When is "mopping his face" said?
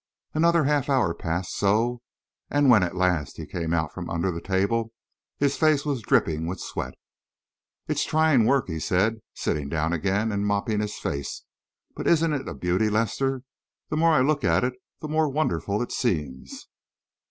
10.47-11.43